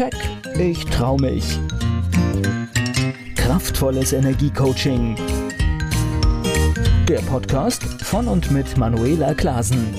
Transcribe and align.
Keck, 0.00 0.16
ich 0.58 0.82
trau 0.86 1.18
mich. 1.18 1.58
Kraftvolles 3.36 4.14
Energiecoaching. 4.14 5.14
Der 7.06 7.18
Podcast 7.28 7.82
von 8.02 8.26
und 8.26 8.50
mit 8.50 8.78
Manuela 8.78 9.34
Klasen. 9.34 9.94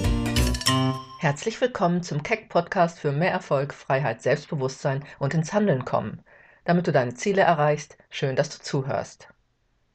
Herzlich 1.20 1.62
willkommen 1.62 2.02
zum 2.02 2.24
Keck 2.24 2.50
Podcast 2.50 2.98
für 2.98 3.12
mehr 3.12 3.30
Erfolg, 3.30 3.76
Freiheit, 3.76 4.24
Selbstbewusstsein 4.24 5.06
und 5.20 5.36
ins 5.36 5.54
Handeln 5.54 5.86
kommen. 5.86 6.24
Damit 6.64 6.88
du 6.88 6.92
deine 6.92 7.14
Ziele 7.14 7.44
erreichst, 7.44 7.96
schön, 8.10 8.36
dass 8.36 8.50
du 8.50 8.64
zuhörst. 8.64 9.28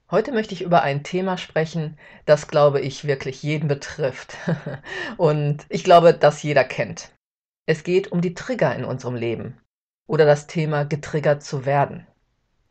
Heute 0.09 0.31
möchte 0.31 0.55
ich 0.55 0.63
über 0.63 0.83
ein 0.83 1.03
Thema 1.03 1.37
sprechen, 1.37 1.99
das, 2.27 2.47
glaube 2.47 2.81
ich, 2.81 3.09
wirklich 3.09 3.43
jeden 3.43 3.67
betrifft. 3.67 4.37
Und 5.17 5.67
ich 5.69 5.83
glaube, 5.83 6.15
das 6.15 6.45
jeder 6.45 6.63
kennt. 6.63 7.11
Es 7.69 7.83
geht 7.83 8.13
um 8.13 8.21
die 8.21 8.35
Trigger 8.35 8.73
in 8.73 8.85
unserem 8.85 9.17
Leben 9.17 9.59
oder 10.07 10.25
das 10.25 10.47
Thema 10.47 10.85
getriggert 10.85 11.43
zu 11.43 11.67
werden. 11.67 12.07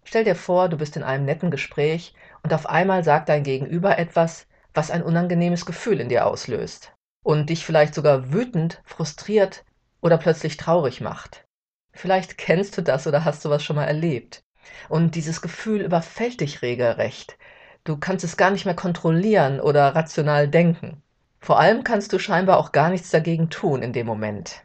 Stell 0.03 0.23
dir 0.23 0.35
vor, 0.35 0.69
du 0.69 0.77
bist 0.77 0.95
in 0.95 1.03
einem 1.03 1.25
netten 1.25 1.51
Gespräch 1.51 2.13
und 2.43 2.53
auf 2.53 2.67
einmal 2.67 3.03
sagt 3.03 3.29
dein 3.29 3.43
Gegenüber 3.43 3.97
etwas, 3.97 4.47
was 4.73 4.91
ein 4.91 5.03
unangenehmes 5.03 5.65
Gefühl 5.65 5.99
in 5.99 6.09
dir 6.09 6.27
auslöst 6.27 6.93
und 7.23 7.49
dich 7.49 7.65
vielleicht 7.65 7.95
sogar 7.95 8.31
wütend, 8.31 8.81
frustriert 8.85 9.65
oder 10.01 10.17
plötzlich 10.17 10.57
traurig 10.57 11.01
macht. 11.01 11.45
Vielleicht 11.91 12.37
kennst 12.37 12.77
du 12.77 12.83
das 12.83 13.07
oder 13.07 13.25
hast 13.25 13.41
sowas 13.41 13.63
schon 13.63 13.77
mal 13.77 13.85
erlebt. 13.85 14.43
Und 14.89 15.15
dieses 15.15 15.41
Gefühl 15.41 15.81
überfällt 15.81 16.41
dich 16.41 16.61
regelrecht. 16.61 17.37
Du 17.83 17.97
kannst 17.97 18.23
es 18.23 18.37
gar 18.37 18.51
nicht 18.51 18.65
mehr 18.65 18.75
kontrollieren 18.75 19.59
oder 19.59 19.95
rational 19.95 20.47
denken. 20.47 21.01
Vor 21.39 21.59
allem 21.59 21.83
kannst 21.83 22.11
du 22.13 22.19
scheinbar 22.19 22.57
auch 22.57 22.71
gar 22.71 22.89
nichts 22.89 23.09
dagegen 23.09 23.49
tun 23.49 23.81
in 23.81 23.93
dem 23.93 24.05
Moment. 24.05 24.64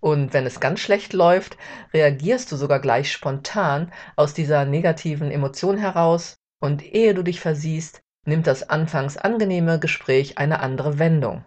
Und 0.00 0.32
wenn 0.32 0.46
es 0.46 0.60
ganz 0.60 0.80
schlecht 0.80 1.12
läuft, 1.12 1.58
reagierst 1.92 2.50
du 2.50 2.56
sogar 2.56 2.80
gleich 2.80 3.12
spontan 3.12 3.92
aus 4.16 4.32
dieser 4.32 4.64
negativen 4.64 5.30
Emotion 5.30 5.76
heraus 5.76 6.36
und 6.58 6.82
ehe 6.82 7.14
du 7.14 7.22
dich 7.22 7.40
versiehst, 7.40 8.00
nimmt 8.24 8.46
das 8.46 8.68
anfangs 8.68 9.18
angenehme 9.18 9.78
Gespräch 9.78 10.38
eine 10.38 10.60
andere 10.60 10.98
Wendung. 10.98 11.44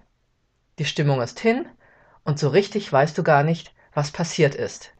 Die 0.79 0.85
Stimmung 0.85 1.21
ist 1.21 1.39
hin 1.39 1.65
und 2.23 2.37
so 2.39 2.49
richtig 2.49 2.91
weißt 2.91 3.17
du 3.17 3.23
gar 3.23 3.43
nicht, 3.43 3.73
was 3.93 4.11
passiert 4.11 4.55
ist. 4.55 4.93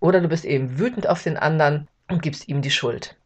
Oder 0.00 0.20
du 0.20 0.28
bist 0.28 0.44
eben 0.44 0.78
wütend 0.78 1.06
auf 1.06 1.22
den 1.22 1.36
anderen 1.36 1.88
und 2.08 2.22
gibst 2.22 2.48
ihm 2.48 2.60
die 2.60 2.70
Schuld. 2.70 3.16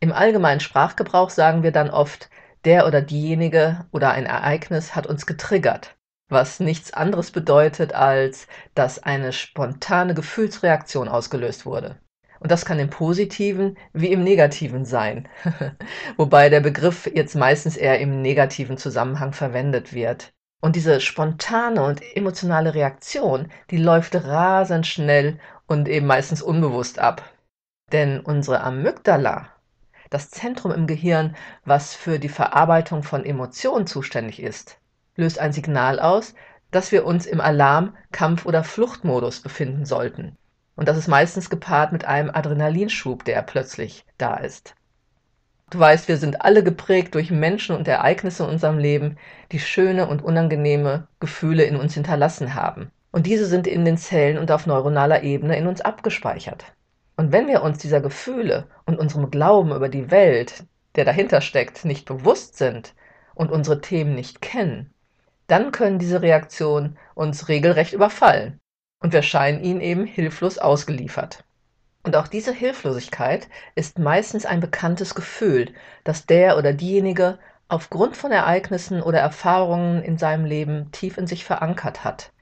Im 0.00 0.12
allgemeinen 0.12 0.60
Sprachgebrauch 0.60 1.30
sagen 1.30 1.62
wir 1.62 1.72
dann 1.72 1.88
oft, 1.88 2.28
der 2.64 2.86
oder 2.86 3.00
diejenige 3.00 3.86
oder 3.92 4.10
ein 4.10 4.26
Ereignis 4.26 4.94
hat 4.94 5.06
uns 5.06 5.24
getriggert 5.24 5.95
was 6.28 6.60
nichts 6.60 6.92
anderes 6.92 7.30
bedeutet, 7.30 7.94
als 7.94 8.46
dass 8.74 9.02
eine 9.02 9.32
spontane 9.32 10.14
Gefühlsreaktion 10.14 11.08
ausgelöst 11.08 11.66
wurde. 11.66 11.98
Und 12.40 12.50
das 12.50 12.64
kann 12.64 12.78
im 12.78 12.90
positiven 12.90 13.78
wie 13.92 14.12
im 14.12 14.22
negativen 14.22 14.84
sein, 14.84 15.28
wobei 16.16 16.48
der 16.48 16.60
Begriff 16.60 17.10
jetzt 17.12 17.34
meistens 17.34 17.76
eher 17.76 17.98
im 17.98 18.20
negativen 18.22 18.76
Zusammenhang 18.76 19.32
verwendet 19.32 19.94
wird. 19.94 20.32
Und 20.60 20.76
diese 20.76 21.00
spontane 21.00 21.82
und 21.82 22.02
emotionale 22.16 22.74
Reaktion, 22.74 23.50
die 23.70 23.76
läuft 23.76 24.14
rasend 24.14 24.86
schnell 24.86 25.38
und 25.66 25.88
eben 25.88 26.06
meistens 26.06 26.42
unbewusst 26.42 26.98
ab. 26.98 27.22
Denn 27.92 28.20
unsere 28.20 28.62
Amygdala, 28.62 29.48
das 30.10 30.30
Zentrum 30.30 30.72
im 30.72 30.86
Gehirn, 30.86 31.36
was 31.64 31.94
für 31.94 32.18
die 32.18 32.28
Verarbeitung 32.28 33.02
von 33.02 33.24
Emotionen 33.24 33.86
zuständig 33.86 34.42
ist, 34.42 34.78
löst 35.16 35.38
ein 35.38 35.52
Signal 35.52 35.98
aus, 35.98 36.34
dass 36.70 36.92
wir 36.92 37.04
uns 37.04 37.26
im 37.26 37.40
Alarm-, 37.40 37.96
Kampf- 38.12 38.46
oder 38.46 38.64
Fluchtmodus 38.64 39.40
befinden 39.40 39.84
sollten. 39.84 40.36
Und 40.76 40.88
das 40.88 40.98
ist 40.98 41.08
meistens 41.08 41.50
gepaart 41.50 41.92
mit 41.92 42.04
einem 42.04 42.30
Adrenalinschub, 42.30 43.24
der 43.24 43.42
plötzlich 43.42 44.04
da 44.18 44.36
ist. 44.36 44.74
Du 45.70 45.80
weißt, 45.80 46.06
wir 46.06 46.16
sind 46.16 46.42
alle 46.42 46.62
geprägt 46.62 47.14
durch 47.14 47.30
Menschen 47.30 47.74
und 47.74 47.88
Ereignisse 47.88 48.44
in 48.44 48.50
unserem 48.50 48.78
Leben, 48.78 49.16
die 49.50 49.58
schöne 49.58 50.06
und 50.06 50.22
unangenehme 50.22 51.08
Gefühle 51.18 51.64
in 51.64 51.76
uns 51.76 51.94
hinterlassen 51.94 52.54
haben. 52.54 52.92
Und 53.10 53.26
diese 53.26 53.46
sind 53.46 53.66
in 53.66 53.84
den 53.84 53.96
Zellen 53.96 54.38
und 54.38 54.52
auf 54.52 54.66
neuronaler 54.66 55.22
Ebene 55.22 55.56
in 55.56 55.66
uns 55.66 55.80
abgespeichert. 55.80 56.66
Und 57.16 57.32
wenn 57.32 57.48
wir 57.48 57.62
uns 57.62 57.78
dieser 57.78 58.00
Gefühle 58.00 58.68
und 58.84 58.98
unserem 58.98 59.30
Glauben 59.30 59.74
über 59.74 59.88
die 59.88 60.10
Welt, 60.10 60.64
der 60.94 61.04
dahinter 61.04 61.40
steckt, 61.40 61.84
nicht 61.84 62.04
bewusst 62.04 62.58
sind 62.58 62.94
und 63.34 63.50
unsere 63.50 63.80
Themen 63.80 64.14
nicht 64.14 64.42
kennen, 64.42 64.92
dann 65.46 65.72
können 65.72 65.98
diese 65.98 66.22
Reaktionen 66.22 66.98
uns 67.14 67.48
regelrecht 67.48 67.92
überfallen 67.92 68.58
und 69.00 69.12
wir 69.12 69.22
scheinen 69.22 69.62
ihnen 69.62 69.80
eben 69.80 70.04
hilflos 70.04 70.58
ausgeliefert. 70.58 71.44
Und 72.02 72.16
auch 72.16 72.28
diese 72.28 72.52
Hilflosigkeit 72.52 73.48
ist 73.74 73.98
meistens 73.98 74.46
ein 74.46 74.60
bekanntes 74.60 75.14
Gefühl, 75.14 75.72
das 76.04 76.26
der 76.26 76.56
oder 76.56 76.72
diejenige 76.72 77.38
aufgrund 77.68 78.16
von 78.16 78.30
Ereignissen 78.30 79.02
oder 79.02 79.18
Erfahrungen 79.18 80.02
in 80.02 80.18
seinem 80.18 80.44
Leben 80.44 80.92
tief 80.92 81.18
in 81.18 81.26
sich 81.26 81.44
verankert 81.44 82.04
hat. 82.04 82.32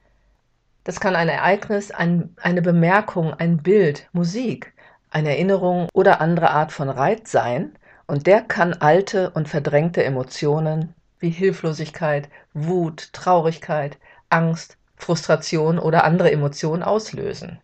Das 0.84 1.00
kann 1.00 1.16
ein 1.16 1.30
Ereignis, 1.30 1.90
ein, 1.90 2.36
eine 2.42 2.60
Bemerkung, 2.60 3.32
ein 3.32 3.62
Bild, 3.62 4.06
Musik, 4.12 4.74
eine 5.10 5.30
Erinnerung 5.30 5.88
oder 5.94 6.20
andere 6.20 6.50
Art 6.50 6.72
von 6.72 6.90
Reiz 6.90 7.30
sein, 7.30 7.72
und 8.06 8.26
der 8.26 8.42
kann 8.42 8.74
alte 8.74 9.30
und 9.30 9.48
verdrängte 9.48 10.04
Emotionen 10.04 10.94
wie 11.18 11.30
Hilflosigkeit, 11.30 12.28
Wut, 12.52 13.12
Traurigkeit, 13.12 13.98
Angst, 14.30 14.76
Frustration 14.96 15.78
oder 15.78 16.04
andere 16.04 16.30
Emotionen 16.30 16.82
auslösen. 16.82 17.60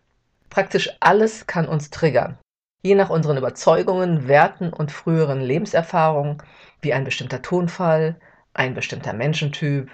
Praktisch 0.49 0.89
alles 0.99 1.47
kann 1.47 1.67
uns 1.67 1.89
triggern, 1.89 2.37
je 2.81 2.95
nach 2.95 3.09
unseren 3.09 3.37
Überzeugungen, 3.37 4.27
Werten 4.27 4.73
und 4.73 4.91
früheren 4.91 5.41
Lebenserfahrungen, 5.41 6.41
wie 6.81 6.93
ein 6.93 7.03
bestimmter 7.03 7.41
Tonfall, 7.41 8.17
ein 8.53 8.73
bestimmter 8.73 9.13
Menschentyp, 9.13 9.89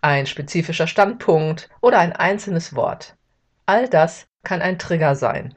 ein 0.00 0.26
spezifischer 0.26 0.86
Standpunkt 0.86 1.68
oder 1.80 1.98
ein 1.98 2.12
einzelnes 2.12 2.74
Wort. 2.74 3.16
All 3.66 3.88
das 3.88 4.26
kann 4.42 4.62
ein 4.62 4.78
Trigger 4.78 5.14
sein. 5.14 5.54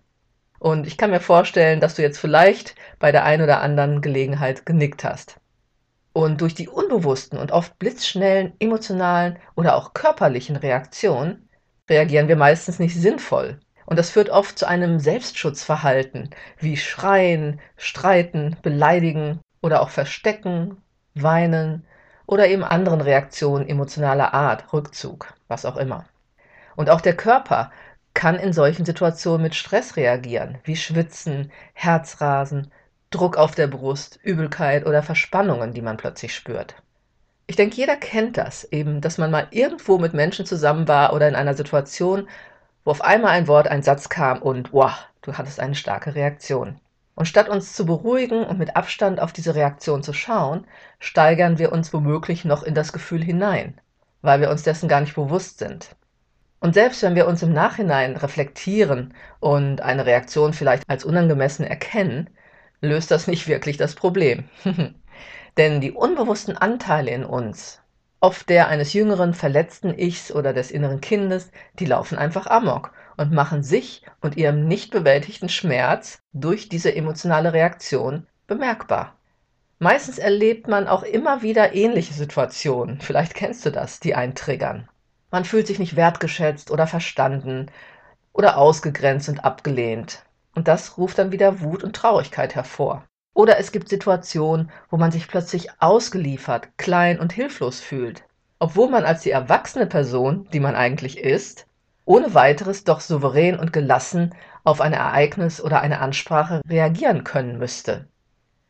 Und 0.60 0.88
ich 0.88 0.98
kann 0.98 1.10
mir 1.10 1.20
vorstellen, 1.20 1.80
dass 1.80 1.96
du 1.96 2.02
jetzt 2.02 2.20
vielleicht 2.20 2.76
bei 3.00 3.12
der 3.12 3.24
einen 3.24 3.44
oder 3.44 3.62
anderen 3.62 4.02
Gelegenheit 4.02 4.66
genickt 4.66 5.04
hast. 5.04 5.40
Und 6.14 6.42
durch 6.42 6.54
die 6.54 6.70
unbewussten 6.70 7.40
und 7.40 7.52
oft 7.52 7.78
blitzschnellen 7.80 8.54
emotionalen 8.60 9.40
oder 9.56 9.76
auch 9.76 9.94
körperlichen 9.94 10.56
Reaktionen 10.56 11.50
reagieren 11.90 12.28
wir 12.28 12.36
meistens 12.36 12.80
nicht 12.80 12.96
sinnvoll. 12.96 13.60
Und 13.86 13.98
das 13.98 14.12
führt 14.12 14.30
oft 14.30 14.58
zu 14.58 14.68
einem 14.68 15.00
Selbstschutzverhalten, 15.00 16.30
wie 16.60 16.78
Schreien, 16.78 17.60
Streiten, 17.76 18.56
Beleidigen 18.62 19.42
oder 19.62 19.82
auch 19.82 19.90
Verstecken, 19.90 20.78
Weinen 21.16 21.86
oder 22.26 22.48
eben 22.48 22.64
anderen 22.64 23.02
Reaktionen 23.02 23.68
emotionaler 23.68 24.34
Art, 24.34 24.72
Rückzug, 24.72 25.34
was 25.48 25.66
auch 25.66 25.78
immer. 25.78 26.06
Und 26.76 26.90
auch 26.90 27.02
der 27.02 27.16
Körper 27.16 27.72
kann 28.14 28.36
in 28.36 28.54
solchen 28.54 28.86
Situationen 28.86 29.42
mit 29.42 29.56
Stress 29.56 29.98
reagieren, 29.98 30.60
wie 30.64 30.76
Schwitzen, 30.76 31.52
Herzrasen, 31.74 32.72
Druck 33.14 33.38
auf 33.38 33.56
der 33.56 33.68
Brust, 33.68 34.20
Übelkeit 34.24 34.86
oder 34.86 35.04
Verspannungen, 35.04 35.74
die 35.74 35.82
man 35.82 35.98
plötzlich 35.98 36.36
spürt. 36.36 36.76
Ich 37.46 37.56
denke, 37.56 37.76
jeder 37.76 37.96
kennt 37.96 38.38
das 38.38 38.64
eben, 38.72 39.02
dass 39.02 39.18
man 39.18 39.30
mal 39.30 39.48
irgendwo 39.52 39.98
mit 39.98 40.14
Menschen 40.14 40.46
zusammen 40.46 40.88
war 40.88 41.14
oder 41.14 41.28
in 41.28 41.36
einer 41.36 41.54
Situation, 41.54 42.28
wo 42.84 42.92
auf 42.92 43.02
einmal 43.02 43.32
ein 43.32 43.48
Wort, 43.48 43.68
ein 43.68 43.84
Satz 43.84 44.10
kam 44.10 44.42
und 44.42 44.74
wow, 44.74 44.94
du 45.22 45.34
hattest 45.34 45.60
eine 45.60 45.76
starke 45.76 46.16
Reaktion. 46.16 46.80
Und 47.16 47.28
statt 47.28 47.50
uns 47.50 47.74
zu 47.74 47.86
beruhigen 47.86 48.44
und 48.44 48.58
mit 48.58 48.76
Abstand 48.76 49.20
auf 49.20 49.34
diese 49.34 49.56
Reaktion 49.56 50.02
zu 50.02 50.14
schauen, 50.14 50.66
steigern 51.00 51.60
wir 51.60 51.72
uns 51.72 51.94
womöglich 51.94 52.44
noch 52.44 52.64
in 52.64 52.74
das 52.74 52.92
Gefühl 52.92 53.24
hinein, 53.24 53.80
weil 54.22 54.42
wir 54.42 54.50
uns 54.50 54.64
dessen 54.64 54.90
gar 54.90 55.02
nicht 55.02 55.16
bewusst 55.16 55.60
sind. 55.60 55.96
Und 56.60 56.74
selbst 56.74 57.04
wenn 57.04 57.16
wir 57.16 57.28
uns 57.28 57.44
im 57.44 57.52
Nachhinein 57.52 58.16
reflektieren 58.16 59.14
und 59.42 59.82
eine 59.82 60.06
Reaktion 60.06 60.54
vielleicht 60.54 60.90
als 60.90 61.04
unangemessen 61.04 61.66
erkennen, 61.66 62.30
löst 62.84 63.12
das 63.12 63.28
nicht 63.28 63.48
wirklich 63.48 63.78
das 63.78 63.96
Problem. 63.96 64.46
Denn 65.58 65.82
die 65.82 65.92
unbewussten 65.92 66.58
Anteile 66.58 67.12
in 67.12 67.24
uns, 67.24 67.82
oft 68.20 68.50
der 68.50 68.68
eines 68.68 68.94
jüngeren, 68.94 69.34
verletzten 69.34 69.98
Ichs 69.98 70.32
oder 70.32 70.54
des 70.54 70.72
inneren 70.72 71.02
Kindes, 71.02 71.52
die 71.80 71.86
laufen 71.86 72.18
einfach 72.18 72.48
amok 72.48 72.92
und 73.18 73.32
machen 73.32 73.64
sich 73.64 74.04
und 74.22 74.38
ihrem 74.38 74.68
nicht 74.68 74.92
bewältigten 74.92 75.50
Schmerz 75.50 76.20
durch 76.34 76.70
diese 76.70 76.94
emotionale 76.94 77.54
Reaktion 77.54 78.28
bemerkbar. 78.48 79.16
Meistens 79.80 80.18
erlebt 80.18 80.68
man 80.68 80.88
auch 80.88 81.04
immer 81.04 81.42
wieder 81.42 81.74
ähnliche 81.74 82.14
Situationen, 82.14 83.00
vielleicht 83.02 83.34
kennst 83.34 83.66
du 83.66 83.70
das, 83.70 84.00
die 84.00 84.16
einen 84.16 84.36
triggern. 84.36 84.90
Man 85.32 85.46
fühlt 85.46 85.68
sich 85.68 85.80
nicht 85.80 85.96
wertgeschätzt 85.96 86.72
oder 86.72 86.88
verstanden 86.88 87.68
oder 88.34 88.58
ausgegrenzt 88.58 89.30
und 89.30 89.44
abgelehnt. 89.44 90.24
Und 90.56 90.68
das 90.68 90.98
ruft 90.98 91.18
dann 91.18 91.32
wieder 91.32 91.62
Wut 91.62 91.84
und 91.84 91.96
Traurigkeit 91.96 92.56
hervor. 92.56 93.04
Oder 93.34 93.58
es 93.58 93.72
gibt 93.72 93.90
Situationen, 93.90 94.72
wo 94.90 94.98
man 94.98 95.12
sich 95.12 95.28
plötzlich 95.28 95.70
ausgeliefert, 95.80 96.78
klein 96.78 97.20
und 97.20 97.34
hilflos 97.34 97.80
fühlt, 97.80 98.24
obwohl 98.60 98.90
man 98.90 99.06
als 99.06 99.22
die 99.22 99.32
erwachsene 99.32 99.88
Person, 99.88 100.48
die 100.54 100.60
man 100.60 100.76
eigentlich 100.76 101.18
ist, 101.18 101.66
ohne 102.06 102.34
weiteres 102.34 102.84
doch 102.84 103.00
souverän 103.00 103.58
und 103.58 103.74
gelassen 103.74 104.36
auf 104.64 104.82
ein 104.82 104.94
Ereignis 104.94 105.62
oder 105.62 105.82
eine 105.82 106.00
Ansprache 106.00 106.62
reagieren 106.68 107.24
können 107.24 107.58
müsste. 107.58 108.08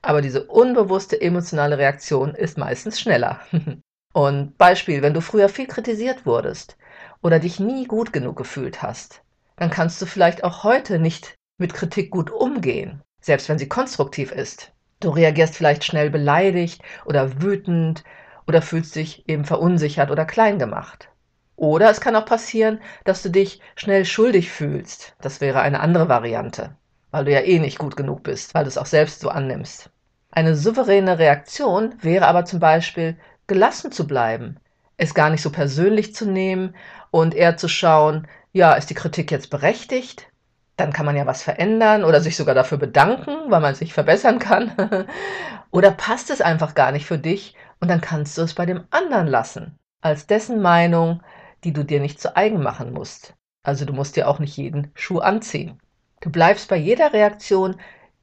Aber 0.02 0.22
diese 0.22 0.46
unbewusste 0.46 1.20
emotionale 1.20 1.78
Reaktion 1.78 2.36
ist 2.36 2.58
meistens 2.58 3.00
schneller. 3.00 3.40
Und 4.14 4.58
Beispiel, 4.60 5.02
wenn 5.02 5.16
du 5.16 5.22
früher 5.22 5.50
viel 5.50 5.66
kritisiert 5.66 6.28
wurdest 6.28 6.78
oder 7.24 7.40
dich 7.40 7.60
nie 7.60 7.88
gut 7.88 8.14
genug 8.14 8.38
gefühlt 8.38 8.84
hast, 8.84 9.24
dann 9.56 9.72
kannst 9.72 10.00
du 10.02 10.06
vielleicht 10.06 10.44
auch 10.44 10.64
heute 10.64 11.00
nicht 11.00 11.36
mit 11.58 11.74
Kritik 11.74 12.12
gut 12.12 12.32
umgehen, 12.32 13.02
selbst 13.22 13.50
wenn 13.50 13.58
sie 13.58 13.70
konstruktiv 13.70 14.32
ist. 14.32 14.72
Du 15.00 15.10
reagierst 15.10 15.56
vielleicht 15.56 15.84
schnell 15.84 16.10
beleidigt 16.10 16.82
oder 17.06 17.42
wütend 17.42 18.04
oder 18.48 18.62
fühlst 18.62 18.96
dich 18.96 19.28
eben 19.28 19.46
verunsichert 19.46 20.12
oder 20.12 20.26
klein 20.26 20.60
gemacht. 20.60 21.10
Oder 21.56 21.90
es 21.90 22.02
kann 22.02 22.16
auch 22.16 22.26
passieren, 22.26 22.80
dass 23.06 23.22
du 23.22 23.30
dich 23.30 23.62
schnell 23.76 24.06
schuldig 24.06 24.52
fühlst. 24.52 25.16
Das 25.22 25.42
wäre 25.42 25.62
eine 25.62 25.80
andere 25.80 26.10
Variante, 26.10 26.76
weil 27.12 27.26
du 27.26 27.32
ja 27.32 27.42
eh 27.42 27.60
nicht 27.60 27.78
gut 27.78 27.96
genug 27.96 28.24
bist, 28.24 28.54
weil 28.54 28.64
du 28.64 28.70
es 28.70 28.78
auch 28.78 28.86
selbst 28.86 29.20
so 29.20 29.30
annimmst. 29.30 29.90
Eine 30.32 30.56
souveräne 30.56 31.20
Reaktion 31.20 31.94
wäre 32.02 32.28
aber 32.28 32.46
zum 32.46 32.60
Beispiel, 32.60 33.18
gelassen 33.46 33.92
zu 33.92 34.08
bleiben, 34.08 34.58
es 34.98 35.14
gar 35.14 35.30
nicht 35.30 35.42
so 35.42 35.52
persönlich 35.52 36.16
zu 36.16 36.26
nehmen 36.26 36.76
und 37.12 37.36
eher 37.36 37.56
zu 37.58 37.68
schauen, 37.68 38.28
ja, 38.52 38.74
ist 38.74 38.90
die 38.90 38.96
Kritik 38.96 39.32
jetzt 39.32 39.50
berechtigt? 39.50 40.28
Dann 40.76 40.92
kann 40.92 41.06
man 41.06 41.16
ja 41.16 41.26
was 41.26 41.44
verändern 41.44 42.04
oder 42.04 42.22
sich 42.22 42.36
sogar 42.36 42.56
dafür 42.56 42.78
bedanken, 42.78 43.32
weil 43.50 43.62
man 43.62 43.76
sich 43.76 43.94
verbessern 43.94 44.40
kann. 44.40 44.72
oder 45.72 45.92
passt 45.92 46.30
es 46.30 46.42
einfach 46.42 46.76
gar 46.76 46.92
nicht 46.92 47.06
für 47.06 47.18
dich 47.18 47.56
und 47.80 47.90
dann 47.90 48.02
kannst 48.02 48.38
du 48.38 48.42
es 48.42 48.54
bei 48.54 48.66
dem 48.66 48.86
anderen 48.90 49.28
lassen, 49.28 49.78
als 50.02 50.26
dessen 50.26 50.62
Meinung, 50.62 51.22
die 51.64 51.74
du 51.74 51.84
dir 51.84 52.00
nicht 52.00 52.20
zu 52.20 52.36
eigen 52.36 52.62
machen 52.62 52.94
musst. 52.94 53.36
Also 53.64 53.86
du 53.86 53.94
musst 53.94 54.16
dir 54.16 54.28
auch 54.28 54.40
nicht 54.40 54.58
jeden 54.58 54.92
Schuh 54.96 55.20
anziehen. 55.20 55.80
Du 56.22 56.30
bleibst 56.30 56.70
bei 56.70 56.78
jeder 56.78 57.14
Reaktion 57.14 57.76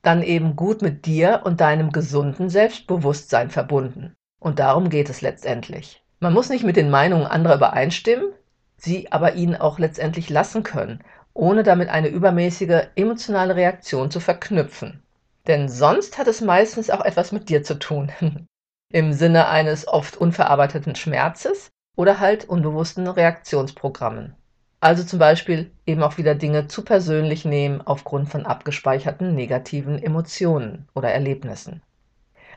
dann 0.03 0.23
eben 0.23 0.57
gut 0.57 0.83
mit 0.83 1.07
dir 1.07 1.43
und 1.45 1.61
deinem 1.61 1.93
gesunden 1.93 2.49
Selbstbewusstsein 2.49 3.51
verbunden. 3.51 4.15
Und 4.39 4.59
darum 4.59 4.89
geht 4.89 5.11
es 5.11 5.21
letztendlich. 5.21 6.03
Man 6.19 6.33
muss 6.33 6.49
nicht 6.49 6.65
mit 6.65 6.77
den 6.77 6.91
Meinungen 6.91 7.27
anderer 7.27 7.57
übereinstimmen, 7.57 8.33
sie 8.77 9.13
aber 9.13 9.35
ihnen 9.35 9.57
auch 9.57 9.79
letztendlich 9.79 10.31
lassen 10.31 10.63
können, 10.63 11.03
ohne 11.41 11.63
damit 11.63 11.89
eine 11.89 12.09
übermäßige 12.09 12.89
emotionale 12.97 13.57
Reaktion 13.57 14.11
zu 14.11 14.21
verknüpfen. 14.21 15.03
Denn 15.47 15.71
sonst 15.71 16.19
hat 16.19 16.29
es 16.29 16.43
meistens 16.43 16.91
auch 16.91 17.01
etwas 17.01 17.33
mit 17.33 17.49
dir 17.49 17.63
zu 17.63 17.79
tun. 17.79 18.13
Im 18.93 19.15
Sinne 19.15 19.49
eines 19.49 19.89
oft 19.89 20.19
unverarbeiteten 20.19 20.97
Schmerzes 20.97 21.71
oder 21.97 22.21
halt 22.21 22.47
unbewussten 22.47 23.07
Reaktionsprogrammen. 23.07 24.35
Also 24.81 25.03
zum 25.03 25.19
Beispiel 25.19 25.71
eben 25.87 26.03
auch 26.03 26.19
wieder 26.19 26.35
Dinge 26.35 26.67
zu 26.67 26.85
persönlich 26.85 27.47
nehmen 27.47 27.81
aufgrund 27.81 28.29
von 28.29 28.45
abgespeicherten 28.45 29.35
negativen 29.35 29.99
Emotionen 29.99 30.89
oder 30.95 31.11
Erlebnissen. 31.11 31.83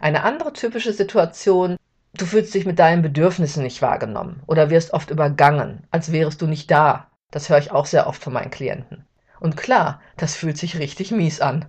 Eine 0.02 0.24
andere 0.24 0.52
typische 0.52 0.92
Situation, 0.92 1.78
du 2.18 2.26
fühlst 2.26 2.54
dich 2.54 2.66
mit 2.66 2.80
deinen 2.80 3.02
Bedürfnissen 3.02 3.64
nicht 3.64 3.82
wahrgenommen 3.82 4.44
oder 4.46 4.70
wirst 4.70 4.92
oft 4.92 5.10
übergangen, 5.10 5.88
als 5.90 6.12
wärest 6.12 6.42
du 6.42 6.48
nicht 6.48 6.70
da. 6.70 7.08
Das 7.34 7.50
höre 7.50 7.58
ich 7.58 7.72
auch 7.72 7.88
sehr 7.88 8.06
oft 8.06 8.24
von 8.24 8.32
meinen 8.32 8.52
Klienten. 8.52 9.08
Und 9.40 9.58
klar, 9.58 10.00
das 10.18 10.36
fühlt 10.36 10.56
sich 10.56 10.78
richtig 10.78 11.10
mies 11.10 11.42
an. 11.42 11.66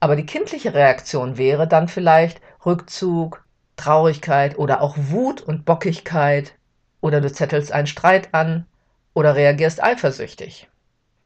Aber 0.00 0.16
die 0.16 0.26
kindliche 0.26 0.74
Reaktion 0.74 1.38
wäre 1.38 1.66
dann 1.66 1.88
vielleicht 1.88 2.42
Rückzug, 2.66 3.42
Traurigkeit 3.76 4.58
oder 4.58 4.82
auch 4.82 4.96
Wut 4.98 5.40
und 5.40 5.64
Bockigkeit 5.64 6.52
oder 7.00 7.22
du 7.22 7.32
zettelst 7.32 7.72
einen 7.72 7.86
Streit 7.86 8.34
an 8.34 8.66
oder 9.14 9.34
reagierst 9.34 9.82
eifersüchtig. 9.82 10.68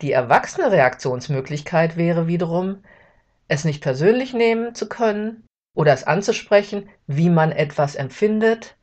Die 0.00 0.12
erwachsene 0.12 0.70
Reaktionsmöglichkeit 0.70 1.96
wäre 1.96 2.28
wiederum, 2.28 2.84
es 3.48 3.64
nicht 3.64 3.82
persönlich 3.82 4.32
nehmen 4.32 4.76
zu 4.76 4.88
können, 4.88 5.44
oder 5.74 5.92
es 5.92 6.04
anzusprechen, 6.04 6.88
wie 7.08 7.30
man 7.30 7.50
etwas 7.50 7.96
empfindet 7.96 8.76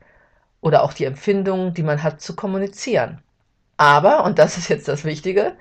oder 0.60 0.84
auch 0.84 0.92
die 0.92 1.06
Empfindungen, 1.06 1.74
die 1.74 1.84
man 1.84 2.04
hat, 2.04 2.20
zu 2.20 2.36
kommunizieren. 2.36 3.24
Aber, 3.80 4.26
und 4.26 4.40
das 4.40 4.58
ist 4.58 4.68
jetzt 4.68 4.90
das 4.90 5.06
Wichtige, 5.06 5.56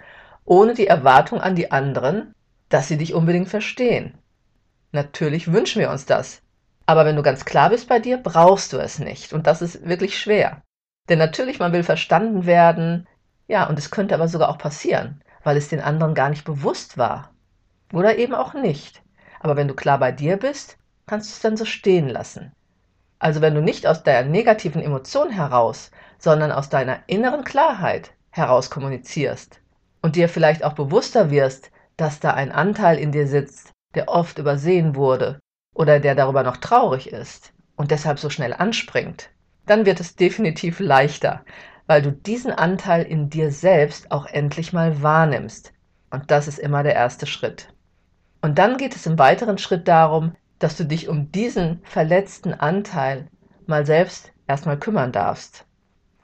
ohne 0.45 0.75
die 0.75 0.89
Erwartung 0.89 1.41
an 1.41 1.55
die 1.55 1.71
anderen, 1.71 2.35
dass 2.69 2.89
sie 2.89 2.97
dich 2.97 3.15
unbedingt 3.15 3.49
verstehen. 3.49 4.19
Natürlich 4.91 5.53
wünschen 5.53 5.79
wir 5.79 5.89
uns 5.89 6.05
das. 6.05 6.43
Aber 6.85 7.05
wenn 7.05 7.15
du 7.15 7.23
ganz 7.23 7.45
klar 7.45 7.71
bist 7.71 7.89
bei 7.89 8.01
dir, 8.01 8.17
brauchst 8.17 8.73
du 8.73 8.79
es 8.79 8.99
nicht. 8.99 9.33
Und 9.33 9.47
das 9.47 9.63
ist 9.63 9.87
wirklich 9.87 10.19
schwer. 10.19 10.63
Denn 11.09 11.21
natürlich, 11.21 11.61
man 11.61 11.73
will 11.73 11.85
verstanden 11.85 12.45
werden. 12.45 13.07
Ja, 13.47 13.69
und 13.69 13.79
es 13.79 13.93
könnte 13.93 14.17
aber 14.17 14.27
sogar 14.27 14.49
auch 14.49 14.59
passieren, 14.59 15.23
weil 15.45 15.57
es 15.57 15.69
den 15.69 15.81
anderen 15.81 16.17
gar 16.17 16.29
nicht 16.29 16.45
bewusst 16.45 16.99
war. 16.99 17.31
Oder 17.93 18.19
eben 18.19 18.35
auch 18.35 18.53
nicht. 18.53 19.01
Aber 19.39 19.55
wenn 19.55 19.69
du 19.69 19.75
klar 19.75 19.99
bei 19.99 20.11
dir 20.11 20.39
bist, 20.39 20.77
kannst 21.07 21.31
du 21.31 21.35
es 21.35 21.41
dann 21.41 21.57
so 21.57 21.65
stehen 21.65 22.09
lassen. 22.09 22.51
Also 23.19 23.41
wenn 23.41 23.55
du 23.55 23.63
nicht 23.63 23.87
aus 23.87 24.03
deiner 24.03 24.29
negativen 24.29 24.83
Emotion 24.83 25.31
heraus, 25.31 25.91
sondern 26.19 26.53
aus 26.53 26.69
deiner 26.69 27.01
inneren 27.07 27.45
Klarheit 27.45 28.13
heraus 28.31 28.71
kommunizierst 28.71 29.61
und 30.03 30.17
dir 30.17 30.29
vielleicht 30.29 30.65
auch 30.65 30.75
bewusster 30.75 31.31
wirst, 31.31 31.71
dass 31.97 32.21
da 32.21 32.33
ein 32.33 32.53
Anteil 32.53 32.99
in 32.99 33.13
dir 33.13 33.27
sitzt, 33.27 33.73
der 33.95 34.09
oft 34.09 34.39
übersehen 34.39 34.95
wurde 34.95 35.41
oder 35.75 35.99
der 35.99 36.15
darüber 36.15 36.43
noch 36.43 36.59
traurig 36.59 37.13
ist 37.13 37.53
und 37.77 37.91
deshalb 37.91 38.19
so 38.19 38.31
schnell 38.31 38.53
anspringt, 38.53 39.31
dann 39.67 39.87
wird 39.87 40.01
es 40.01 40.17
definitiv 40.17 40.81
leichter, 40.81 41.45
weil 41.87 42.03
du 42.03 42.13
diesen 42.13 42.53
Anteil 42.53 43.03
in 43.05 43.31
dir 43.31 43.51
selbst 43.51 44.11
auch 44.11 44.27
endlich 44.27 44.73
mal 44.73 45.03
wahrnimmst. 45.03 45.73
Und 46.11 46.31
das 46.31 46.49
ist 46.49 46.59
immer 46.59 46.83
der 46.83 46.95
erste 46.95 47.27
Schritt. 47.27 47.69
Und 48.41 48.59
dann 48.59 48.77
geht 48.77 48.95
es 48.95 49.07
im 49.07 49.19
weiteren 49.19 49.59
Schritt 49.59 49.89
darum, 49.89 50.35
dass 50.59 50.77
du 50.77 50.85
dich 50.85 51.09
um 51.09 51.31
diesen 51.33 51.81
verletzten 51.85 52.55
Anteil 52.55 53.29
mal 53.67 53.87
selbst 53.87 54.33
erstmal 54.47 54.79
kümmern 54.79 55.13
darfst. 55.13 55.65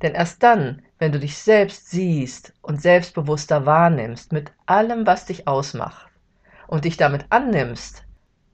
Denn 0.02 0.14
erst 0.14 0.42
dann, 0.42 0.82
wenn 0.98 1.12
du 1.12 1.20
dich 1.20 1.38
selbst 1.38 1.90
siehst 1.90 2.52
und 2.62 2.80
selbstbewusster 2.80 3.66
wahrnimmst 3.66 4.32
mit 4.32 4.52
allem, 4.66 5.06
was 5.06 5.26
dich 5.26 5.46
ausmacht 5.46 6.08
und 6.66 6.84
dich 6.84 6.96
damit 6.96 7.26
annimmst, 7.30 8.04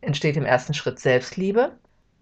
entsteht 0.00 0.36
im 0.36 0.44
ersten 0.44 0.74
Schritt 0.74 0.98
Selbstliebe 0.98 1.78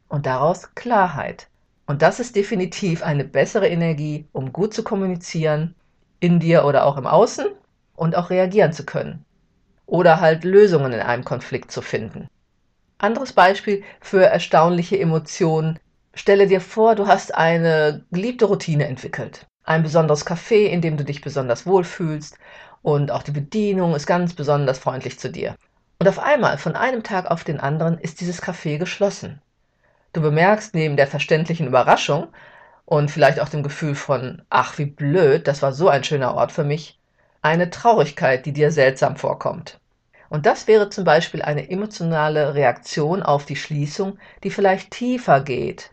und 0.08 0.26
daraus 0.26 0.74
Klarheit. 0.74 1.48
Und 1.86 2.02
das 2.02 2.20
ist 2.20 2.36
definitiv 2.36 3.02
eine 3.02 3.24
bessere 3.24 3.68
Energie, 3.68 4.28
um 4.32 4.52
gut 4.52 4.74
zu 4.74 4.84
kommunizieren, 4.84 5.74
in 6.20 6.40
dir 6.40 6.64
oder 6.64 6.84
auch 6.84 6.96
im 6.98 7.06
Außen 7.06 7.46
und 7.96 8.16
auch 8.16 8.30
reagieren 8.30 8.72
zu 8.72 8.84
können. 8.84 9.24
Oder 9.86 10.20
halt 10.20 10.44
Lösungen 10.44 10.92
in 10.92 11.00
einem 11.00 11.24
Konflikt 11.24 11.72
zu 11.72 11.80
finden. 11.80 12.28
Anderes 13.00 13.32
Beispiel 13.32 13.84
für 14.00 14.24
erstaunliche 14.24 14.98
Emotionen. 14.98 15.78
Stelle 16.14 16.48
dir 16.48 16.60
vor, 16.60 16.96
du 16.96 17.06
hast 17.06 17.32
eine 17.32 18.04
geliebte 18.10 18.46
Routine 18.46 18.88
entwickelt. 18.88 19.46
Ein 19.62 19.84
besonderes 19.84 20.26
Café, 20.26 20.66
in 20.66 20.80
dem 20.80 20.96
du 20.96 21.04
dich 21.04 21.20
besonders 21.20 21.64
wohlfühlst 21.64 22.36
und 22.82 23.12
auch 23.12 23.22
die 23.22 23.30
Bedienung 23.30 23.94
ist 23.94 24.06
ganz 24.06 24.34
besonders 24.34 24.80
freundlich 24.80 25.16
zu 25.20 25.30
dir. 25.30 25.54
Und 26.00 26.08
auf 26.08 26.18
einmal, 26.18 26.58
von 26.58 26.74
einem 26.74 27.04
Tag 27.04 27.30
auf 27.30 27.44
den 27.44 27.60
anderen, 27.60 27.98
ist 27.98 28.20
dieses 28.20 28.42
Café 28.42 28.78
geschlossen. 28.78 29.40
Du 30.12 30.20
bemerkst 30.20 30.74
neben 30.74 30.96
der 30.96 31.06
verständlichen 31.06 31.68
Überraschung 31.68 32.26
und 32.84 33.12
vielleicht 33.12 33.38
auch 33.38 33.48
dem 33.48 33.62
Gefühl 33.62 33.94
von, 33.94 34.42
ach 34.50 34.76
wie 34.78 34.86
blöd, 34.86 35.46
das 35.46 35.62
war 35.62 35.72
so 35.72 35.88
ein 35.88 36.02
schöner 36.02 36.34
Ort 36.34 36.50
für 36.50 36.64
mich, 36.64 36.98
eine 37.42 37.70
Traurigkeit, 37.70 38.44
die 38.44 38.52
dir 38.52 38.72
seltsam 38.72 39.14
vorkommt. 39.14 39.78
Und 40.28 40.46
das 40.46 40.66
wäre 40.66 40.90
zum 40.90 41.04
Beispiel 41.04 41.42
eine 41.42 41.70
emotionale 41.70 42.54
Reaktion 42.54 43.22
auf 43.22 43.46
die 43.46 43.56
Schließung, 43.56 44.18
die 44.44 44.50
vielleicht 44.50 44.90
tiefer 44.90 45.40
geht, 45.40 45.90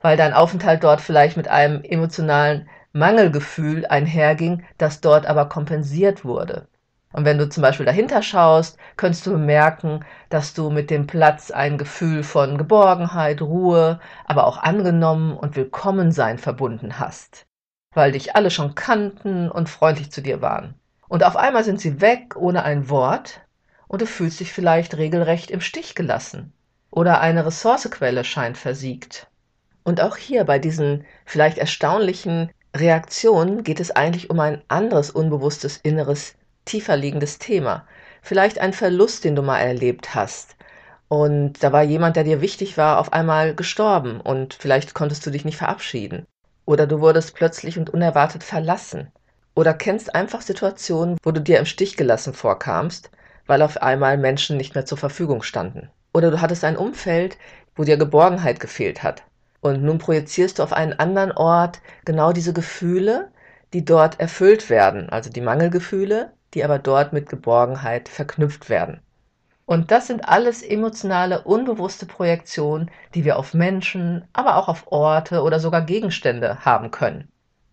weil 0.00 0.16
dein 0.16 0.32
Aufenthalt 0.32 0.82
dort 0.82 1.00
vielleicht 1.00 1.36
mit 1.36 1.48
einem 1.48 1.82
emotionalen 1.84 2.68
Mangelgefühl 2.92 3.84
einherging, 3.86 4.64
das 4.78 5.02
dort 5.02 5.26
aber 5.26 5.48
kompensiert 5.48 6.24
wurde. 6.24 6.68
Und 7.12 7.24
wenn 7.24 7.38
du 7.38 7.48
zum 7.48 7.62
Beispiel 7.62 7.86
dahinter 7.86 8.22
schaust, 8.22 8.78
könntest 8.96 9.26
du 9.26 9.32
bemerken, 9.32 10.04
dass 10.28 10.54
du 10.54 10.70
mit 10.70 10.90
dem 10.90 11.06
Platz 11.06 11.50
ein 11.50 11.78
Gefühl 11.78 12.22
von 12.22 12.58
Geborgenheit, 12.58 13.40
Ruhe, 13.40 14.00
aber 14.26 14.46
auch 14.46 14.58
angenommen 14.58 15.36
und 15.36 15.56
Willkommensein 15.56 16.38
verbunden 16.38 16.98
hast, 16.98 17.46
weil 17.94 18.12
dich 18.12 18.36
alle 18.36 18.50
schon 18.50 18.74
kannten 18.74 19.50
und 19.50 19.68
freundlich 19.68 20.10
zu 20.10 20.20
dir 20.20 20.42
waren. 20.42 20.74
Und 21.08 21.24
auf 21.24 21.36
einmal 21.36 21.64
sind 21.64 21.80
sie 21.80 22.00
weg 22.00 22.34
ohne 22.36 22.64
ein 22.64 22.90
Wort, 22.90 23.40
und 23.88 24.02
du 24.02 24.06
fühlst 24.06 24.40
dich 24.40 24.52
vielleicht 24.52 24.96
regelrecht 24.96 25.50
im 25.50 25.60
Stich 25.60 25.94
gelassen 25.94 26.52
oder 26.90 27.20
eine 27.20 27.44
Ressourcequelle 27.44 28.24
scheint 28.24 28.56
versiegt. 28.56 29.28
Und 29.84 30.00
auch 30.00 30.16
hier 30.16 30.44
bei 30.44 30.58
diesen 30.58 31.04
vielleicht 31.24 31.58
erstaunlichen 31.58 32.50
Reaktionen 32.74 33.62
geht 33.62 33.80
es 33.80 33.90
eigentlich 33.90 34.30
um 34.30 34.40
ein 34.40 34.62
anderes 34.68 35.10
unbewusstes 35.10 35.76
inneres 35.76 36.34
tiefer 36.64 36.96
liegendes 36.96 37.38
Thema. 37.38 37.86
Vielleicht 38.22 38.58
ein 38.58 38.72
Verlust, 38.72 39.24
den 39.24 39.36
du 39.36 39.42
mal 39.42 39.60
erlebt 39.60 40.14
hast. 40.14 40.56
Und 41.08 41.62
da 41.62 41.72
war 41.72 41.82
jemand, 41.82 42.16
der 42.16 42.24
dir 42.24 42.40
wichtig 42.40 42.76
war, 42.76 42.98
auf 42.98 43.12
einmal 43.12 43.54
gestorben 43.54 44.20
und 44.20 44.54
vielleicht 44.54 44.94
konntest 44.94 45.24
du 45.24 45.30
dich 45.30 45.44
nicht 45.44 45.56
verabschieden. 45.56 46.26
Oder 46.64 46.88
du 46.88 47.00
wurdest 47.00 47.34
plötzlich 47.34 47.78
und 47.78 47.90
unerwartet 47.90 48.42
verlassen. 48.42 49.12
Oder 49.54 49.72
kennst 49.72 50.14
einfach 50.14 50.40
Situationen, 50.40 51.16
wo 51.22 51.30
du 51.30 51.40
dir 51.40 51.60
im 51.60 51.66
Stich 51.66 51.96
gelassen 51.96 52.34
vorkamst, 52.34 53.10
weil 53.46 53.62
auf 53.62 53.82
einmal 53.82 54.18
Menschen 54.18 54.56
nicht 54.56 54.74
mehr 54.74 54.86
zur 54.86 54.98
Verfügung 54.98 55.42
standen. 55.42 55.88
Oder 56.12 56.30
du 56.30 56.40
hattest 56.40 56.64
ein 56.64 56.76
Umfeld, 56.76 57.36
wo 57.74 57.84
dir 57.84 57.96
Geborgenheit 57.96 58.60
gefehlt 58.60 59.02
hat. 59.02 59.22
Und 59.60 59.82
nun 59.82 59.98
projizierst 59.98 60.58
du 60.58 60.62
auf 60.62 60.72
einen 60.72 60.92
anderen 60.94 61.32
Ort 61.32 61.80
genau 62.04 62.32
diese 62.32 62.52
Gefühle, 62.52 63.30
die 63.72 63.84
dort 63.84 64.20
erfüllt 64.20 64.70
werden, 64.70 65.08
also 65.10 65.30
die 65.30 65.40
Mangelgefühle, 65.40 66.32
die 66.54 66.64
aber 66.64 66.78
dort 66.78 67.12
mit 67.12 67.28
Geborgenheit 67.28 68.08
verknüpft 68.08 68.70
werden. 68.70 69.00
Und 69.66 69.90
das 69.90 70.06
sind 70.06 70.28
alles 70.28 70.62
emotionale, 70.62 71.42
unbewusste 71.42 72.06
Projektionen, 72.06 72.90
die 73.14 73.24
wir 73.24 73.36
auf 73.36 73.52
Menschen, 73.52 74.24
aber 74.32 74.56
auch 74.56 74.68
auf 74.68 74.86
Orte 74.86 75.42
oder 75.42 75.58
sogar 75.58 75.82
Gegenstände 75.82 76.64
haben 76.64 76.92
können. 76.92 77.28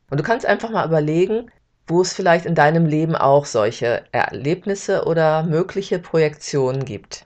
Und 0.09 0.19
du 0.19 0.23
kannst 0.23 0.45
einfach 0.45 0.71
mal 0.71 0.87
überlegen, 0.87 1.51
wo 1.87 2.01
es 2.01 2.13
vielleicht 2.13 2.45
in 2.45 2.55
deinem 2.55 2.85
Leben 2.85 3.15
auch 3.15 3.45
solche 3.45 4.03
Erlebnisse 4.11 5.05
oder 5.05 5.43
mögliche 5.43 5.99
Projektionen 5.99 6.85
gibt. 6.85 7.25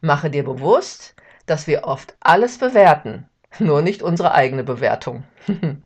Mache 0.00 0.30
dir 0.30 0.44
bewusst, 0.44 1.14
dass 1.46 1.66
wir 1.66 1.84
oft 1.84 2.14
alles 2.20 2.58
bewerten, 2.58 3.28
nur 3.58 3.82
nicht 3.82 4.02
unsere 4.02 4.32
eigene 4.32 4.64
Bewertung. 4.64 5.24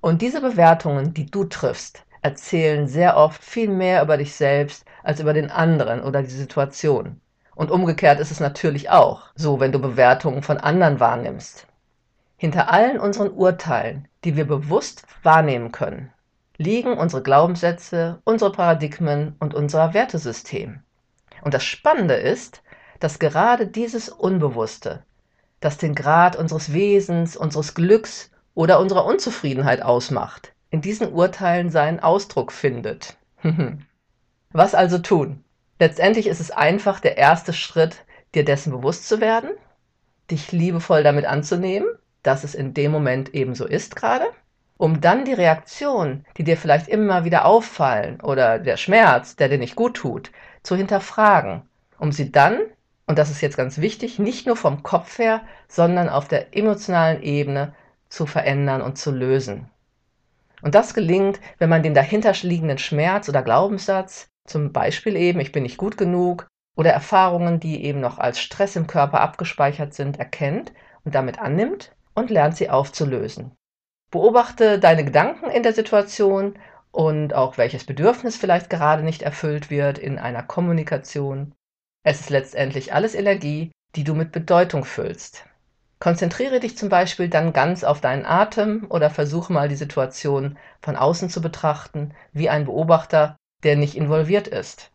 Und 0.00 0.22
diese 0.22 0.40
Bewertungen, 0.40 1.14
die 1.14 1.26
du 1.26 1.44
triffst, 1.44 2.04
erzählen 2.22 2.88
sehr 2.88 3.16
oft 3.16 3.42
viel 3.42 3.68
mehr 3.68 4.02
über 4.02 4.16
dich 4.16 4.34
selbst 4.34 4.84
als 5.02 5.20
über 5.20 5.32
den 5.32 5.50
anderen 5.50 6.02
oder 6.02 6.22
die 6.22 6.28
Situation. 6.28 7.20
Und 7.54 7.70
umgekehrt 7.70 8.20
ist 8.20 8.30
es 8.30 8.40
natürlich 8.40 8.90
auch 8.90 9.22
so, 9.34 9.60
wenn 9.60 9.72
du 9.72 9.80
Bewertungen 9.80 10.42
von 10.42 10.58
anderen 10.58 11.00
wahrnimmst. 11.00 11.66
Hinter 12.36 12.70
allen 12.70 13.00
unseren 13.00 13.30
Urteilen, 13.30 14.06
die 14.24 14.36
wir 14.36 14.46
bewusst 14.46 15.04
wahrnehmen 15.22 15.72
können, 15.72 16.12
liegen 16.58 16.98
unsere 16.98 17.22
Glaubenssätze, 17.22 18.20
unsere 18.24 18.52
Paradigmen 18.52 19.36
und 19.38 19.54
unser 19.54 19.94
Wertesystem. 19.94 20.80
Und 21.42 21.54
das 21.54 21.64
Spannende 21.64 22.14
ist, 22.14 22.62
dass 22.98 23.20
gerade 23.20 23.68
dieses 23.68 24.08
Unbewusste, 24.08 25.04
das 25.60 25.78
den 25.78 25.94
Grad 25.94 26.36
unseres 26.36 26.72
Wesens, 26.72 27.36
unseres 27.36 27.74
Glücks 27.74 28.30
oder 28.54 28.80
unserer 28.80 29.04
Unzufriedenheit 29.04 29.82
ausmacht, 29.82 30.52
in 30.70 30.80
diesen 30.80 31.12
Urteilen 31.12 31.70
seinen 31.70 32.00
Ausdruck 32.00 32.52
findet. 32.52 33.16
Was 34.52 34.74
also 34.74 34.98
tun? 34.98 35.44
Letztendlich 35.78 36.26
ist 36.26 36.40
es 36.40 36.50
einfach 36.50 36.98
der 36.98 37.16
erste 37.16 37.52
Schritt, 37.52 38.04
dir 38.34 38.44
dessen 38.44 38.72
bewusst 38.72 39.08
zu 39.08 39.20
werden, 39.20 39.50
dich 40.30 40.50
liebevoll 40.50 41.04
damit 41.04 41.24
anzunehmen, 41.24 41.88
dass 42.24 42.42
es 42.42 42.54
in 42.54 42.74
dem 42.74 42.90
Moment 42.90 43.32
eben 43.32 43.54
so 43.54 43.64
ist 43.64 43.94
gerade, 43.94 44.26
um 44.78 45.00
dann 45.00 45.24
die 45.24 45.34
Reaktion, 45.34 46.24
die 46.36 46.44
dir 46.44 46.56
vielleicht 46.56 46.88
immer 46.88 47.24
wieder 47.24 47.44
auffallen 47.44 48.20
oder 48.22 48.58
der 48.58 48.76
Schmerz, 48.76 49.36
der 49.36 49.48
dir 49.48 49.58
nicht 49.58 49.76
gut 49.76 49.96
tut, 49.96 50.30
zu 50.62 50.76
hinterfragen, 50.76 51.62
um 51.98 52.12
sie 52.12 52.32
dann, 52.32 52.60
und 53.06 53.18
das 53.18 53.30
ist 53.30 53.40
jetzt 53.40 53.56
ganz 53.56 53.78
wichtig, 53.78 54.18
nicht 54.18 54.46
nur 54.46 54.56
vom 54.56 54.82
Kopf 54.82 55.18
her, 55.18 55.42
sondern 55.66 56.08
auf 56.08 56.28
der 56.28 56.56
emotionalen 56.56 57.22
Ebene 57.22 57.74
zu 58.08 58.24
verändern 58.24 58.80
und 58.80 58.96
zu 58.96 59.10
lösen. 59.10 59.68
Und 60.62 60.74
das 60.74 60.94
gelingt, 60.94 61.40
wenn 61.58 61.68
man 61.68 61.82
den 61.82 61.94
dahinterliegenden 61.94 62.78
Schmerz 62.78 63.28
oder 63.28 63.42
Glaubenssatz, 63.42 64.28
zum 64.46 64.72
Beispiel 64.72 65.16
eben, 65.16 65.40
ich 65.40 65.52
bin 65.52 65.64
nicht 65.64 65.76
gut 65.76 65.96
genug, 65.96 66.46
oder 66.76 66.92
Erfahrungen, 66.92 67.58
die 67.58 67.84
eben 67.84 68.00
noch 68.00 68.18
als 68.18 68.38
Stress 68.38 68.76
im 68.76 68.86
Körper 68.86 69.20
abgespeichert 69.20 69.94
sind, 69.94 70.18
erkennt 70.18 70.72
und 71.04 71.14
damit 71.14 71.40
annimmt 71.40 71.92
und 72.14 72.30
lernt 72.30 72.56
sie 72.56 72.70
aufzulösen. 72.70 73.57
Beobachte 74.10 74.78
deine 74.78 75.04
Gedanken 75.04 75.50
in 75.50 75.62
der 75.62 75.74
Situation 75.74 76.58
und 76.92 77.34
auch 77.34 77.58
welches 77.58 77.84
Bedürfnis 77.84 78.36
vielleicht 78.36 78.70
gerade 78.70 79.02
nicht 79.02 79.20
erfüllt 79.20 79.70
wird 79.70 79.98
in 79.98 80.18
einer 80.18 80.42
Kommunikation. 80.42 81.54
Es 82.04 82.20
ist 82.20 82.30
letztendlich 82.30 82.94
alles 82.94 83.14
Energie, 83.14 83.70
die 83.96 84.04
du 84.04 84.14
mit 84.14 84.32
Bedeutung 84.32 84.86
füllst. 84.86 85.44
Konzentriere 86.00 86.58
dich 86.58 86.78
zum 86.78 86.88
Beispiel 86.88 87.28
dann 87.28 87.52
ganz 87.52 87.84
auf 87.84 88.00
deinen 88.00 88.24
Atem 88.24 88.86
oder 88.88 89.10
versuche 89.10 89.52
mal 89.52 89.68
die 89.68 89.76
Situation 89.76 90.56
von 90.80 90.96
außen 90.96 91.28
zu 91.28 91.42
betrachten, 91.42 92.14
wie 92.32 92.48
ein 92.48 92.64
Beobachter, 92.64 93.36
der 93.62 93.76
nicht 93.76 93.94
involviert 93.94 94.48
ist. 94.48 94.90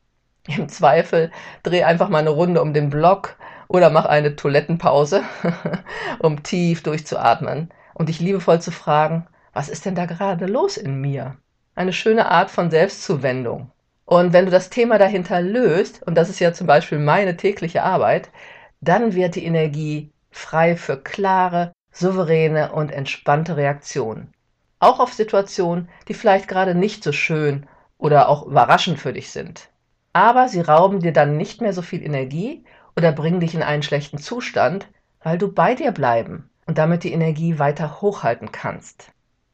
Im 0.48 0.70
Zweifel 0.70 1.32
dreh 1.62 1.84
einfach 1.84 2.10
mal 2.10 2.20
eine 2.20 2.32
Runde 2.32 2.64
um 2.64 2.74
den 2.74 2.90
Block 2.90 3.36
oder 3.68 3.92
mach 3.92 4.06
eine 4.06 4.36
Toilettenpause, 4.36 5.24
um 6.20 6.42
tief 6.42 6.82
durchzuatmen 6.82 7.70
und 7.94 8.10
dich 8.10 8.20
liebevoll 8.20 8.62
zu 8.62 8.72
fragen, 8.72 9.28
was 9.54 9.70
ist 9.70 9.86
denn 9.86 9.96
da 9.96 10.06
gerade 10.06 10.48
los 10.48 10.78
in 10.78 11.00
mir? 11.00 11.38
Eine 11.76 11.94
schöne 11.94 12.30
Art 12.30 12.50
von 12.50 12.72
Selbstzuwendung. 12.72 13.72
Und 14.06 14.34
wenn 14.34 14.46
du 14.46 14.52
das 14.52 14.70
Thema 14.70 14.98
dahinter 14.98 15.42
löst, 15.42 16.04
und 16.04 16.16
das 16.16 16.30
ist 16.30 16.40
ja 16.40 16.54
zum 16.54 16.68
Beispiel 16.68 17.00
meine 17.00 17.38
tägliche 17.38 17.84
Arbeit, 17.84 18.30
dann 18.82 19.14
wird 19.14 19.36
die 19.36 19.46
Energie 19.46 20.12
frei 20.32 20.76
für 20.76 20.98
klare, 20.98 21.72
souveräne 21.92 22.74
und 22.74 22.92
entspannte 22.92 23.56
Reaktionen. 23.56 24.34
Auch 24.80 25.00
auf 25.00 25.14
Situationen, 25.14 25.90
die 26.08 26.14
vielleicht 26.14 26.48
gerade 26.48 26.76
nicht 26.76 27.04
so 27.04 27.12
schön 27.12 27.68
oder 27.98 28.28
auch 28.28 28.46
überraschend 28.46 29.00
für 29.00 29.14
dich 29.14 29.32
sind. 29.32 29.70
Aber 30.12 30.50
sie 30.50 30.62
rauben 30.62 31.00
dir 31.00 31.14
dann 31.14 31.38
nicht 31.38 31.62
mehr 31.62 31.74
so 31.74 31.82
viel 31.82 32.04
Energie 32.04 32.66
oder 32.98 33.12
bringen 33.12 33.40
dich 33.40 33.56
in 33.56 33.64
einen 33.64 33.84
schlechten 33.84 34.18
Zustand, 34.18 34.88
weil 35.22 35.38
du 35.38 35.52
bei 35.52 35.76
dir 35.76 35.92
bleiben 35.92 36.50
und 36.74 36.80
damit 36.80 37.04
die 37.04 37.14
Energie 37.14 37.60
weiter 37.60 38.02
hochhalten 38.02 38.52
kannst. 38.52 39.12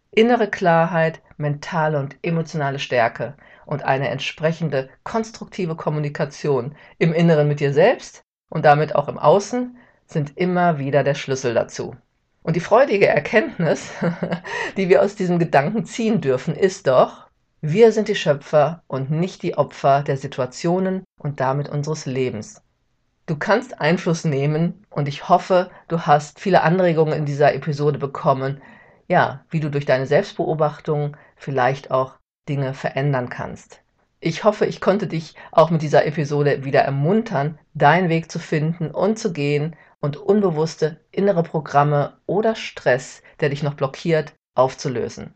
Innere 0.10 0.50
Klarheit, 0.50 1.22
mentale 1.36 2.00
und 2.00 2.16
emotionale 2.22 2.80
Stärke 2.80 3.36
und 3.66 3.84
eine 3.84 4.08
entsprechende 4.08 4.88
konstruktive 5.04 5.76
Kommunikation 5.76 6.78
im 6.98 7.12
Inneren 7.12 7.50
mit 7.50 7.60
dir 7.60 7.74
selbst 7.74 8.24
und 8.50 8.64
damit 8.64 8.96
auch 8.96 9.10
im 9.10 9.18
Außen 9.18 9.76
sind 10.06 10.38
immer 10.38 10.80
wieder 10.80 11.04
der 11.04 11.14
Schlüssel 11.14 11.54
dazu. 11.54 11.94
Und 12.42 12.56
die 12.56 12.62
freudige 12.62 13.08
Erkenntnis, 13.08 13.92
die 14.78 14.88
wir 14.88 15.02
aus 15.02 15.16
diesem 15.16 15.40
Gedanken 15.40 15.84
ziehen 15.84 16.22
dürfen, 16.22 16.56
ist 16.56 16.88
doch, 16.88 17.28
wir 17.60 17.92
sind 17.92 18.08
die 18.08 18.16
Schöpfer 18.16 18.82
und 18.88 19.12
nicht 19.12 19.44
die 19.44 19.58
Opfer 19.58 20.04
der 20.04 20.16
Situationen 20.16 21.04
und 21.20 21.42
damit 21.42 21.68
unseres 21.68 22.06
Lebens. 22.06 22.62
Du 23.30 23.36
kannst 23.36 23.80
Einfluss 23.80 24.26
nehmen 24.26 24.84
und 24.90 25.08
ich 25.08 25.30
hoffe, 25.30 25.70
du 25.88 26.08
hast 26.08 26.40
viele 26.40 26.64
Anregungen 26.64 27.14
in 27.14 27.26
dieser 27.28 27.54
Episode 27.54 28.00
bekommen, 28.00 28.60
ja, 29.08 29.46
wie 29.52 29.60
du 29.60 29.70
durch 29.70 29.86
deine 29.86 30.08
Selbstbeobachtung 30.08 31.16
vielleicht 31.36 31.92
auch 31.92 32.16
Dinge 32.50 32.74
verändern 32.74 33.30
kannst. 33.30 33.82
Ich 34.20 34.46
hoffe, 34.46 34.66
ich 34.66 34.82
konnte 34.82 35.06
dich 35.06 35.36
auch 35.52 35.70
mit 35.70 35.84
dieser 35.84 36.08
Episode 36.08 36.66
wieder 36.66 36.82
ermuntern, 36.82 37.60
deinen 37.76 38.10
Weg 38.10 38.32
zu 38.32 38.40
finden 38.40 38.90
und 38.90 39.20
zu 39.20 39.32
gehen 39.32 39.76
und 40.00 40.18
unbewusste 40.18 41.00
innere 41.12 41.44
Programme 41.44 42.18
oder 42.26 42.56
Stress, 42.56 43.22
der 43.42 43.50
dich 43.50 43.62
noch 43.62 43.76
blockiert, 43.76 44.34
aufzulösen. 44.56 45.36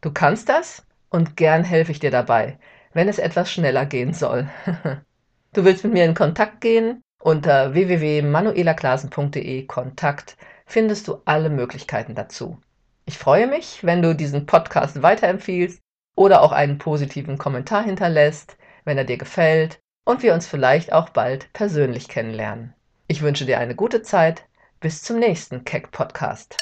Du 0.00 0.10
kannst 0.10 0.48
das 0.48 0.86
und 1.10 1.36
gern 1.36 1.64
helfe 1.64 1.92
ich 1.92 1.98
dir 1.98 2.10
dabei, 2.10 2.58
wenn 2.94 3.08
es 3.08 3.18
etwas 3.18 3.52
schneller 3.52 3.84
gehen 3.84 4.14
soll. 4.14 4.48
du 5.52 5.64
willst 5.66 5.84
mit 5.84 5.92
mir 5.92 6.06
in 6.06 6.14
Kontakt 6.14 6.62
gehen? 6.62 7.02
Unter 7.26 7.74
www.manuelaklasen.de 7.74 9.66
Kontakt 9.66 10.36
findest 10.64 11.08
du 11.08 11.22
alle 11.24 11.50
Möglichkeiten 11.50 12.14
dazu. 12.14 12.58
Ich 13.04 13.18
freue 13.18 13.48
mich, 13.48 13.82
wenn 13.82 14.00
du 14.00 14.14
diesen 14.14 14.46
Podcast 14.46 15.02
weiterempfiehlst 15.02 15.80
oder 16.14 16.40
auch 16.40 16.52
einen 16.52 16.78
positiven 16.78 17.36
Kommentar 17.36 17.82
hinterlässt, 17.82 18.56
wenn 18.84 18.96
er 18.96 19.02
dir 19.02 19.18
gefällt 19.18 19.80
und 20.04 20.22
wir 20.22 20.34
uns 20.34 20.46
vielleicht 20.46 20.92
auch 20.92 21.08
bald 21.08 21.52
persönlich 21.52 22.06
kennenlernen. 22.06 22.74
Ich 23.08 23.22
wünsche 23.22 23.44
dir 23.44 23.58
eine 23.58 23.74
gute 23.74 24.02
Zeit. 24.02 24.44
Bis 24.78 25.02
zum 25.02 25.18
nächsten 25.18 25.64
Keck 25.64 25.90
Podcast. 25.90 26.56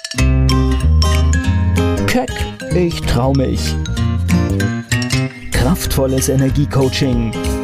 Keck, 2.06 2.30
ich 2.75 3.02
trau 3.02 3.35
mich. 3.35 3.76
Kraftvolles 5.50 6.30
Energiecoaching. 6.30 7.63